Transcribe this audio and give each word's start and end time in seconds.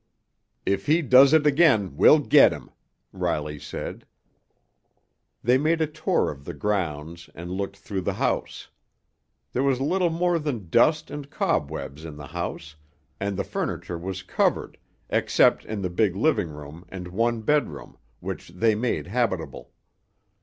"If 0.65 0.87
he 0.87 1.03
does 1.03 1.31
it 1.31 1.45
again 1.45 1.95
we'll 1.95 2.17
get 2.17 2.51
him!" 2.51 2.71
Riley 3.13 3.59
said. 3.59 4.07
They 5.43 5.59
made 5.59 5.79
a 5.79 5.85
tour 5.85 6.31
of 6.31 6.43
the 6.43 6.55
grounds 6.55 7.29
and 7.35 7.51
looked 7.51 7.77
through 7.77 8.01
the 8.01 8.15
house. 8.15 8.69
There 9.53 9.61
was 9.61 9.79
little 9.79 10.09
more 10.09 10.39
than 10.39 10.69
dust 10.69 11.11
and 11.11 11.29
cobwebs 11.29 12.03
in 12.03 12.15
the 12.15 12.25
house, 12.25 12.75
and 13.19 13.37
the 13.37 13.43
furniture 13.43 13.99
was 13.99 14.23
covered, 14.23 14.79
except 15.11 15.65
in 15.65 15.83
the 15.83 15.89
big 15.91 16.15
living 16.15 16.49
room 16.49 16.83
and 16.89 17.09
one 17.09 17.41
bedroom, 17.41 17.95
which 18.21 18.47
they 18.49 18.73
made 18.73 19.05
habitable. 19.05 19.71